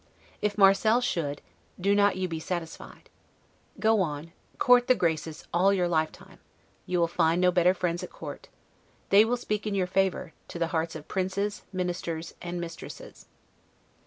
[0.41, 1.43] If Marcel should,
[1.79, 3.07] do not you be satisfied.
[3.79, 6.39] Go on, court the Graces all your lifetime;
[6.87, 8.47] you will find no better friends at court:
[9.09, 13.27] they will speak in your favor, to the hearts of princes, ministers, and mistresses.